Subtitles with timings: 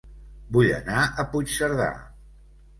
[0.55, 1.93] Vull anar a Puigcerdà